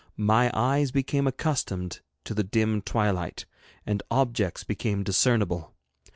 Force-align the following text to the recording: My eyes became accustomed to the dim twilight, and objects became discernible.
My 0.17 0.49
eyes 0.55 0.89
became 0.89 1.27
accustomed 1.27 1.99
to 2.23 2.33
the 2.33 2.43
dim 2.43 2.81
twilight, 2.81 3.45
and 3.85 4.01
objects 4.09 4.63
became 4.63 5.03
discernible. 5.03 5.75